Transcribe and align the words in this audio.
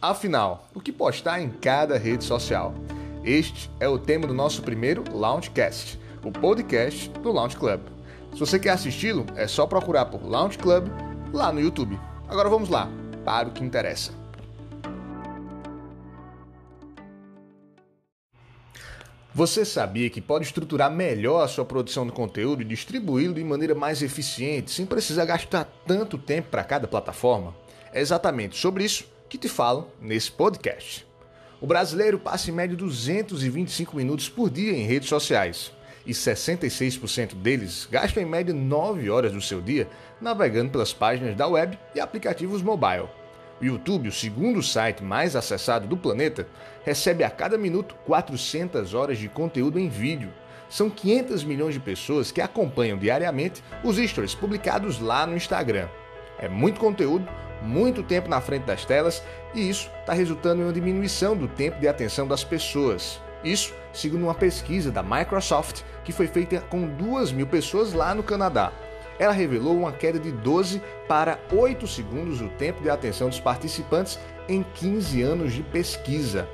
Afinal, 0.00 0.68
o 0.72 0.80
que 0.80 0.92
postar 0.92 1.40
em 1.40 1.50
cada 1.50 1.98
rede 1.98 2.22
social? 2.22 2.72
Este 3.24 3.68
é 3.80 3.88
o 3.88 3.98
tema 3.98 4.28
do 4.28 4.32
nosso 4.32 4.62
primeiro 4.62 5.02
Launchcast, 5.12 5.98
o 6.22 6.30
podcast 6.30 7.08
do 7.20 7.32
Launch 7.32 7.56
Club. 7.56 7.80
Se 8.32 8.38
você 8.38 8.60
quer 8.60 8.70
assisti-lo, 8.70 9.26
é 9.34 9.48
só 9.48 9.66
procurar 9.66 10.04
por 10.04 10.24
Launch 10.24 10.56
Club 10.56 10.86
lá 11.32 11.50
no 11.50 11.60
YouTube. 11.60 11.98
Agora 12.28 12.48
vamos 12.48 12.68
lá, 12.68 12.88
para 13.24 13.48
o 13.48 13.50
que 13.50 13.64
interessa. 13.64 14.12
Você 19.34 19.64
sabia 19.64 20.08
que 20.08 20.20
pode 20.20 20.44
estruturar 20.44 20.92
melhor 20.92 21.42
a 21.42 21.48
sua 21.48 21.64
produção 21.64 22.06
de 22.06 22.12
conteúdo 22.12 22.62
e 22.62 22.64
distribuí-lo 22.64 23.34
de 23.34 23.42
maneira 23.42 23.74
mais 23.74 24.00
eficiente, 24.00 24.70
sem 24.70 24.86
precisar 24.86 25.24
gastar 25.24 25.64
tanto 25.84 26.16
tempo 26.16 26.50
para 26.50 26.62
cada 26.62 26.86
plataforma? 26.86 27.52
É 27.92 28.00
exatamente 28.00 28.56
sobre 28.56 28.84
isso 28.84 29.17
que 29.28 29.38
te 29.38 29.48
falo 29.48 29.90
nesse 30.00 30.30
podcast. 30.30 31.06
O 31.60 31.66
brasileiro 31.66 32.18
passa 32.18 32.50
em 32.50 32.54
média 32.54 32.76
225 32.76 33.96
minutos 33.96 34.28
por 34.28 34.48
dia 34.48 34.72
em 34.72 34.86
redes 34.86 35.08
sociais 35.08 35.72
e 36.06 36.12
66% 36.12 37.34
deles 37.34 37.86
gastam 37.90 38.22
em 38.22 38.26
média 38.26 38.54
9 38.54 39.10
horas 39.10 39.32
do 39.32 39.40
seu 39.40 39.60
dia 39.60 39.88
navegando 40.20 40.70
pelas 40.70 40.92
páginas 40.92 41.36
da 41.36 41.46
web 41.46 41.78
e 41.94 42.00
aplicativos 42.00 42.62
mobile. 42.62 43.08
O 43.60 43.64
YouTube, 43.64 44.08
o 44.08 44.12
segundo 44.12 44.62
site 44.62 45.02
mais 45.02 45.34
acessado 45.34 45.88
do 45.88 45.96
planeta, 45.96 46.46
recebe 46.84 47.24
a 47.24 47.30
cada 47.30 47.58
minuto 47.58 47.96
400 48.06 48.94
horas 48.94 49.18
de 49.18 49.28
conteúdo 49.28 49.78
em 49.78 49.88
vídeo. 49.88 50.32
São 50.70 50.88
500 50.88 51.42
milhões 51.42 51.74
de 51.74 51.80
pessoas 51.80 52.30
que 52.30 52.40
acompanham 52.40 52.96
diariamente 52.96 53.62
os 53.82 53.96
stories 53.96 54.34
publicados 54.34 55.00
lá 55.00 55.26
no 55.26 55.36
Instagram. 55.36 55.88
É 56.38 56.48
muito 56.48 56.78
conteúdo, 56.78 57.28
muito 57.62 58.02
tempo 58.02 58.28
na 58.28 58.40
frente 58.40 58.64
das 58.64 58.84
telas 58.84 59.22
e 59.54 59.68
isso 59.68 59.90
está 60.00 60.12
resultando 60.12 60.62
em 60.62 60.64
uma 60.64 60.72
diminuição 60.72 61.36
do 61.36 61.48
tempo 61.48 61.80
de 61.80 61.88
atenção 61.88 62.26
das 62.26 62.44
pessoas. 62.44 63.20
Isso 63.42 63.74
segundo 63.92 64.24
uma 64.24 64.34
pesquisa 64.34 64.90
da 64.90 65.02
Microsoft 65.02 65.82
que 66.04 66.12
foi 66.12 66.26
feita 66.26 66.60
com 66.60 66.86
2 66.86 67.32
mil 67.32 67.46
pessoas 67.46 67.92
lá 67.92 68.14
no 68.14 68.22
Canadá 68.22 68.72
ela 69.18 69.32
revelou 69.32 69.76
uma 69.76 69.92
queda 69.92 70.18
de 70.18 70.30
12 70.30 70.80
para 71.08 71.38
8 71.52 71.86
segundos 71.86 72.38
do 72.38 72.48
tempo 72.50 72.82
de 72.82 72.88
atenção 72.88 73.28
dos 73.28 73.40
participantes 73.40 74.18
em 74.48 74.62
15 74.62 75.22
anos 75.22 75.52
de 75.52 75.62
pesquisa. 75.62 76.48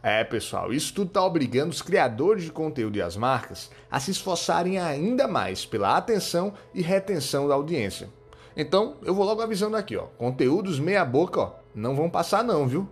É, 0.00 0.22
pessoal, 0.22 0.72
isso 0.72 0.94
tudo 0.94 1.08
está 1.08 1.24
obrigando 1.24 1.70
os 1.70 1.82
criadores 1.82 2.44
de 2.44 2.52
conteúdo 2.52 2.96
e 2.96 3.02
as 3.02 3.16
marcas 3.16 3.68
a 3.90 3.98
se 3.98 4.12
esforçarem 4.12 4.78
ainda 4.78 5.26
mais 5.26 5.66
pela 5.66 5.96
atenção 5.96 6.54
e 6.72 6.80
retenção 6.80 7.48
da 7.48 7.54
audiência. 7.54 8.08
Então, 8.56 8.96
eu 9.02 9.12
vou 9.12 9.24
logo 9.24 9.42
avisando 9.42 9.76
aqui, 9.76 9.96
ó, 9.96 10.04
conteúdos 10.16 10.78
meia 10.78 11.04
boca, 11.04 11.40
ó, 11.40 11.52
não 11.74 11.96
vão 11.96 12.08
passar 12.08 12.44
não, 12.44 12.66
viu? 12.68 12.88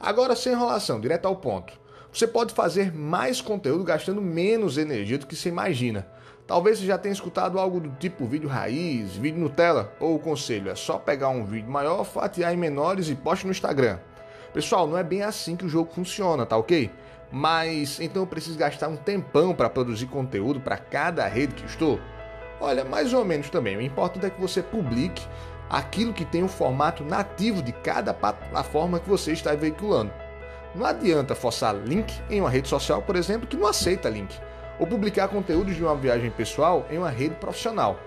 Agora 0.00 0.34
sem 0.34 0.52
enrolação, 0.52 0.98
direto 0.98 1.26
ao 1.26 1.36
ponto. 1.36 1.74
Você 2.10 2.26
pode 2.26 2.54
fazer 2.54 2.94
mais 2.94 3.42
conteúdo 3.42 3.84
gastando 3.84 4.22
menos 4.22 4.78
energia 4.78 5.18
do 5.18 5.26
que 5.26 5.36
você 5.36 5.50
imagina. 5.50 6.06
Talvez 6.46 6.78
você 6.78 6.86
já 6.86 6.96
tenha 6.96 7.12
escutado 7.12 7.58
algo 7.58 7.80
do 7.80 7.90
tipo 7.98 8.24
vídeo 8.24 8.48
raiz, 8.48 9.16
vídeo 9.16 9.40
Nutella, 9.40 9.92
ou 10.00 10.14
o 10.14 10.18
conselho 10.18 10.70
é 10.70 10.74
só 10.74 10.98
pegar 10.98 11.28
um 11.28 11.44
vídeo 11.44 11.70
maior, 11.70 12.04
fatiar 12.04 12.54
em 12.54 12.56
menores 12.56 13.08
e 13.10 13.14
poste 13.14 13.44
no 13.44 13.52
Instagram. 13.52 13.98
Pessoal, 14.52 14.86
não 14.86 14.96
é 14.96 15.02
bem 15.02 15.22
assim 15.22 15.56
que 15.56 15.66
o 15.66 15.68
jogo 15.68 15.92
funciona, 15.92 16.46
tá 16.46 16.56
ok? 16.56 16.90
Mas 17.30 18.00
então 18.00 18.22
eu 18.22 18.26
preciso 18.26 18.58
gastar 18.58 18.88
um 18.88 18.96
tempão 18.96 19.54
para 19.54 19.68
produzir 19.68 20.06
conteúdo 20.06 20.60
para 20.60 20.76
cada 20.76 21.26
rede 21.26 21.54
que 21.54 21.66
estou? 21.66 22.00
Olha, 22.60 22.84
mais 22.84 23.12
ou 23.12 23.24
menos 23.24 23.50
também. 23.50 23.76
O 23.76 23.82
importante 23.82 24.26
é 24.26 24.30
que 24.30 24.40
você 24.40 24.62
publique 24.62 25.26
aquilo 25.68 26.12
que 26.12 26.24
tem 26.24 26.42
o 26.42 26.48
formato 26.48 27.04
nativo 27.04 27.62
de 27.62 27.72
cada 27.72 28.14
plataforma 28.14 29.00
que 29.00 29.08
você 29.08 29.32
está 29.32 29.54
veiculando. 29.54 30.12
Não 30.74 30.86
adianta 30.86 31.34
forçar 31.34 31.74
link 31.74 32.12
em 32.30 32.40
uma 32.40 32.50
rede 32.50 32.68
social, 32.68 33.02
por 33.02 33.16
exemplo, 33.16 33.46
que 33.46 33.56
não 33.56 33.66
aceita 33.66 34.08
link, 34.08 34.38
ou 34.78 34.86
publicar 34.86 35.28
conteúdos 35.28 35.74
de 35.74 35.82
uma 35.82 35.96
viagem 35.96 36.30
pessoal 36.30 36.86
em 36.90 36.98
uma 36.98 37.10
rede 37.10 37.34
profissional. 37.36 37.98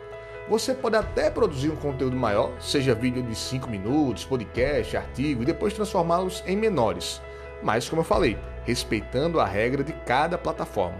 Você 0.49 0.73
pode 0.73 0.95
até 0.95 1.29
produzir 1.29 1.69
um 1.69 1.75
conteúdo 1.75 2.15
maior, 2.15 2.51
seja 2.59 2.95
vídeo 2.95 3.21
de 3.21 3.35
5 3.35 3.69
minutos, 3.69 4.25
podcast, 4.25 4.97
artigo, 4.97 5.43
e 5.43 5.45
depois 5.45 5.73
transformá-los 5.73 6.43
em 6.47 6.57
menores. 6.57 7.21
Mas, 7.61 7.87
como 7.87 8.01
eu 8.01 8.05
falei, 8.05 8.37
respeitando 8.63 9.39
a 9.39 9.45
regra 9.45 9.83
de 9.83 9.93
cada 9.93 10.37
plataforma. 10.37 10.99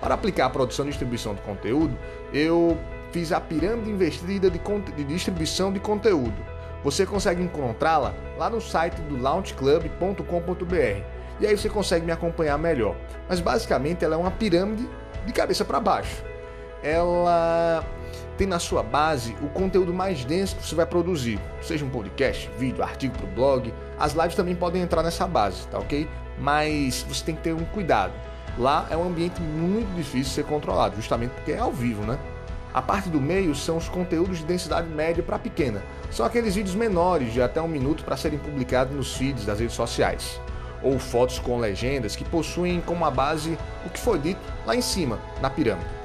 Para 0.00 0.14
aplicar 0.14 0.46
a 0.46 0.50
produção 0.50 0.84
e 0.84 0.88
distribuição 0.88 1.34
de 1.34 1.40
conteúdo, 1.40 1.96
eu 2.32 2.76
fiz 3.10 3.32
a 3.32 3.40
pirâmide 3.40 3.90
investida 3.90 4.50
de, 4.50 4.58
de 4.58 5.04
distribuição 5.04 5.72
de 5.72 5.80
conteúdo 5.80 6.54
você 6.84 7.06
consegue 7.06 7.42
encontrá-la 7.42 8.14
lá 8.36 8.50
no 8.50 8.60
site 8.60 9.00
do 9.00 9.16
launchclub.com.br. 9.16 11.02
E 11.40 11.46
aí 11.46 11.56
você 11.56 11.68
consegue 11.70 12.04
me 12.04 12.12
acompanhar 12.12 12.58
melhor. 12.58 12.94
Mas 13.26 13.40
basicamente 13.40 14.04
ela 14.04 14.14
é 14.14 14.18
uma 14.18 14.30
pirâmide 14.30 14.86
de 15.24 15.32
cabeça 15.32 15.64
para 15.64 15.80
baixo. 15.80 16.22
Ela 16.82 17.82
tem 18.36 18.46
na 18.46 18.58
sua 18.58 18.82
base 18.82 19.36
o 19.42 19.48
conteúdo 19.48 19.92
mais 19.92 20.24
denso 20.24 20.56
que 20.56 20.66
você 20.66 20.74
vai 20.74 20.86
produzir, 20.86 21.38
seja 21.62 21.84
um 21.84 21.90
podcast, 21.90 22.50
vídeo, 22.58 22.82
artigo 22.82 23.16
para 23.16 23.26
o 23.26 23.30
blog. 23.30 23.72
As 23.98 24.12
lives 24.12 24.34
também 24.34 24.54
podem 24.54 24.82
entrar 24.82 25.02
nessa 25.02 25.26
base, 25.26 25.66
tá 25.68 25.78
ok? 25.78 26.08
Mas 26.38 27.04
você 27.08 27.24
tem 27.24 27.34
que 27.34 27.42
ter 27.42 27.54
um 27.54 27.64
cuidado. 27.66 28.12
Lá 28.58 28.86
é 28.90 28.96
um 28.96 29.06
ambiente 29.06 29.40
muito 29.40 29.92
difícil 29.94 30.22
de 30.22 30.30
ser 30.30 30.44
controlado, 30.44 30.96
justamente 30.96 31.32
porque 31.32 31.52
é 31.52 31.58
ao 31.58 31.72
vivo, 31.72 32.02
né? 32.02 32.18
A 32.72 32.82
parte 32.82 33.08
do 33.08 33.20
meio 33.20 33.54
são 33.54 33.76
os 33.76 33.88
conteúdos 33.88 34.38
de 34.38 34.44
densidade 34.44 34.88
média 34.88 35.22
para 35.22 35.38
pequena. 35.38 35.80
São 36.10 36.26
aqueles 36.26 36.56
vídeos 36.56 36.74
menores 36.74 37.32
de 37.32 37.40
até 37.40 37.62
um 37.62 37.68
minuto 37.68 38.04
para 38.04 38.16
serem 38.16 38.38
publicados 38.38 38.94
nos 38.94 39.16
feeds 39.16 39.46
das 39.46 39.60
redes 39.60 39.76
sociais. 39.76 40.40
Ou 40.82 40.98
fotos 40.98 41.38
com 41.38 41.58
legendas 41.58 42.16
que 42.16 42.24
possuem 42.24 42.80
como 42.80 43.04
a 43.04 43.10
base 43.12 43.56
o 43.86 43.90
que 43.90 44.00
foi 44.00 44.18
dito 44.18 44.40
lá 44.66 44.74
em 44.74 44.82
cima, 44.82 45.20
na 45.40 45.48
pirâmide. 45.48 46.03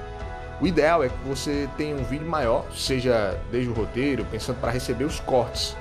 O 0.62 0.68
ideal 0.68 1.02
é 1.02 1.08
que 1.08 1.18
você 1.25 1.70
tenha 1.78 1.96
um 1.96 2.03
vídeo 2.03 2.28
maior, 2.28 2.66
seja 2.74 3.40
desde 3.50 3.70
o 3.70 3.74
roteiro, 3.74 4.25
pensando 4.25 4.59
para 4.59 4.72
receber 4.72 5.06
os 5.06 5.20
cortes. 5.22 5.75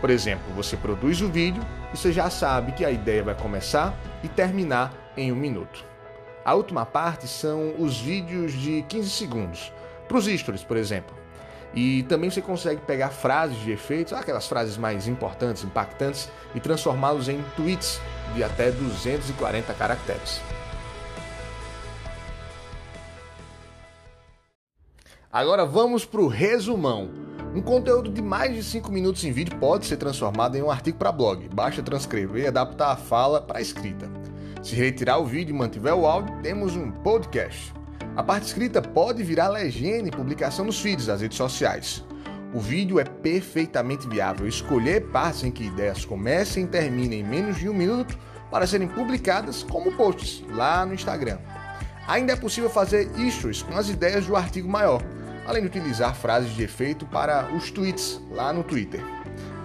Por 0.00 0.08
exemplo, 0.08 0.44
você 0.54 0.74
produz 0.74 1.20
o 1.20 1.28
vídeo 1.28 1.62
e 1.92 1.96
você 1.96 2.10
já 2.10 2.30
sabe 2.30 2.72
que 2.72 2.82
a 2.82 2.90
ideia 2.90 3.22
vai 3.22 3.34
começar 3.34 3.94
e 4.22 4.28
terminar 4.28 4.94
em 5.18 5.30
um 5.30 5.36
minuto. 5.36 5.84
A 6.42 6.54
última 6.54 6.86
parte 6.86 7.28
são 7.28 7.74
os 7.78 8.00
vídeos 8.00 8.52
de 8.54 8.82
15 8.88 9.10
segundos, 9.10 9.70
para 10.08 10.16
os 10.16 10.24
stories, 10.24 10.64
por 10.64 10.78
exemplo. 10.78 11.14
E 11.74 12.02
também 12.04 12.30
você 12.30 12.40
consegue 12.40 12.80
pegar 12.80 13.10
frases 13.10 13.58
de 13.58 13.70
efeitos, 13.70 14.14
aquelas 14.14 14.48
frases 14.48 14.78
mais 14.78 15.06
importantes, 15.06 15.62
impactantes, 15.62 16.30
e 16.54 16.60
transformá-los 16.60 17.28
em 17.28 17.44
tweets 17.54 18.00
de 18.34 18.42
até 18.42 18.70
240 18.70 19.74
caracteres. 19.74 20.40
Agora 25.32 25.64
vamos 25.64 26.04
para 26.04 26.22
o 26.22 26.26
resumão. 26.26 27.08
Um 27.54 27.62
conteúdo 27.62 28.10
de 28.10 28.20
mais 28.20 28.52
de 28.52 28.64
5 28.64 28.90
minutos 28.90 29.22
em 29.22 29.30
vídeo 29.30 29.56
pode 29.58 29.86
ser 29.86 29.96
transformado 29.96 30.56
em 30.56 30.62
um 30.62 30.72
artigo 30.72 30.98
para 30.98 31.12
blog. 31.12 31.48
Basta 31.54 31.80
transcrever 31.84 32.42
e 32.42 32.46
adaptar 32.48 32.90
a 32.90 32.96
fala 32.96 33.40
para 33.40 33.58
a 33.58 33.62
escrita. 33.62 34.10
Se 34.60 34.74
retirar 34.74 35.18
o 35.18 35.24
vídeo 35.24 35.54
e 35.54 35.56
mantiver 35.56 35.94
o 35.94 36.04
áudio, 36.04 36.36
temos 36.42 36.74
um 36.74 36.90
podcast. 36.90 37.72
A 38.16 38.24
parte 38.24 38.48
escrita 38.48 38.82
pode 38.82 39.22
virar 39.22 39.50
legenda 39.50 40.08
e 40.08 40.10
publicação 40.10 40.64
nos 40.64 40.80
feeds 40.80 41.06
das 41.06 41.20
redes 41.20 41.38
sociais. 41.38 42.04
O 42.52 42.58
vídeo 42.58 42.98
é 42.98 43.04
perfeitamente 43.04 44.08
viável. 44.08 44.48
Escolher 44.48 45.12
partes 45.12 45.44
em 45.44 45.52
que 45.52 45.62
ideias 45.62 46.04
comecem 46.04 46.64
e 46.64 46.66
terminem 46.66 47.20
em 47.20 47.24
menos 47.24 47.56
de 47.56 47.68
um 47.68 47.74
minuto 47.74 48.18
para 48.50 48.66
serem 48.66 48.88
publicadas 48.88 49.62
como 49.62 49.92
posts 49.92 50.42
lá 50.50 50.84
no 50.84 50.92
Instagram. 50.92 51.38
Ainda 52.08 52.32
é 52.32 52.36
possível 52.36 52.68
fazer 52.68 53.08
stories 53.30 53.62
com 53.62 53.78
as 53.78 53.88
ideias 53.88 54.26
do 54.26 54.34
artigo 54.34 54.68
maior, 54.68 55.00
além 55.46 55.62
de 55.62 55.68
utilizar 55.68 56.14
frases 56.14 56.54
de 56.54 56.62
efeito 56.62 57.06
para 57.06 57.52
os 57.54 57.70
tweets 57.70 58.20
lá 58.30 58.52
no 58.52 58.62
Twitter. 58.62 59.00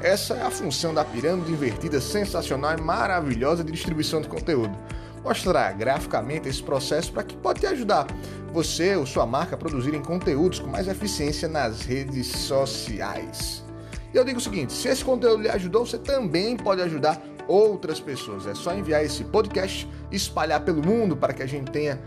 Essa 0.02 0.36
é 0.36 0.42
a 0.42 0.52
função 0.52 0.94
da 0.94 1.04
pirâmide 1.04 1.52
invertida 1.52 2.00
sensacional 2.00 2.78
e 2.78 2.82
maravilhosa 2.82 3.64
de 3.64 3.72
distribuição 3.72 4.22
de 4.22 4.28
conteúdo 4.28 4.78
mostrar 5.26 5.74
graficamente 5.74 6.48
esse 6.48 6.62
processo 6.62 7.12
para 7.12 7.24
que 7.24 7.36
pode 7.36 7.62
te 7.62 7.66
ajudar 7.66 8.06
você 8.54 8.96
ou 8.96 9.08
sua 9.08 9.26
marca 9.26 9.56
a 9.56 9.58
produzirem 9.58 10.02
conteúdos 10.02 10.60
com 10.60 10.68
mais 10.68 10.88
eficiência 10.88 11.50
nas 11.50 11.82
redes 11.82 12.28
sociais. 12.28 13.66
E 14.14 14.18
eu 14.18 14.24
digo 14.24 14.38
o 14.38 14.42
seguinte: 14.42 14.72
se 14.72 14.88
esse 14.88 15.04
conteúdo 15.04 15.42
lhe 15.42 15.50
ajudou, 15.50 15.86
você 15.86 15.98
também 15.98 16.56
pode 16.56 16.82
ajudar 16.84 17.20
outras 17.48 18.00
pessoas. 18.00 18.46
É 18.46 18.54
só 18.54 18.74
enviar 18.74 19.04
esse 19.04 19.24
podcast 19.24 19.90
espalhar 20.12 20.62
pelo 20.62 20.86
mundo 20.86 21.18
para 21.18 21.34
que 21.34 21.42
a 21.42 21.48
gente 21.48 21.72
tenha 21.72 22.00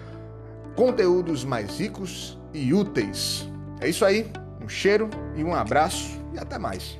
conteúdos 0.76 1.44
mais 1.44 1.78
ricos 1.78 2.38
e 2.54 2.72
úteis. 2.72 3.48
É 3.80 3.88
isso 3.88 4.04
aí, 4.04 4.30
um 4.62 4.68
cheiro 4.68 5.08
e 5.36 5.44
um 5.44 5.54
abraço 5.54 6.20
e 6.34 6.38
até 6.38 6.58
mais. 6.58 6.98